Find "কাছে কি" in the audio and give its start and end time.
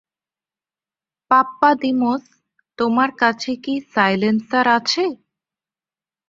3.21-3.73